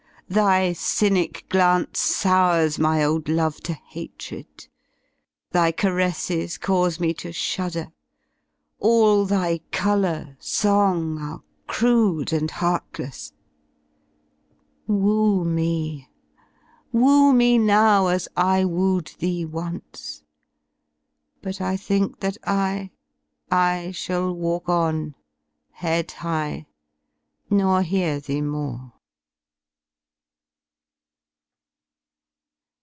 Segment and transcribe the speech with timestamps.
[0.29, 4.67] Thy cynic glance Sours my old love to hatred;
[5.51, 7.91] thy caresses Cause me to shudder;
[8.79, 13.33] all thy colour, song, Are crude and heartless.
[14.87, 16.07] Woo me!
[16.93, 20.23] Woo me now As I wooed thee once;
[21.43, 22.91] hut I think that I,
[23.51, 25.13] I shall walk on,
[25.71, 26.67] head high,
[27.49, 28.93] nor hear thee more.